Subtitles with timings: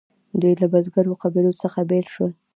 [0.41, 2.31] دوی له بزګرو قبیلو څخه بیل شول.